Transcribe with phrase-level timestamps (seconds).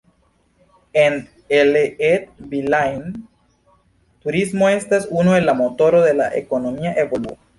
[1.01, 1.17] En
[1.57, 3.11] Ille-et-Vilaine,
[4.25, 7.39] turismo estas unu el la motoroj de la ekonomia evoluo.